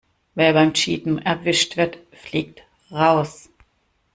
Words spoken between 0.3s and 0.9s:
Wer beim